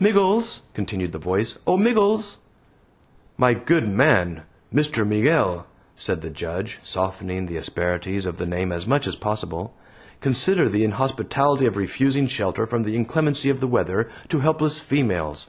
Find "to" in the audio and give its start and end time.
14.30-14.40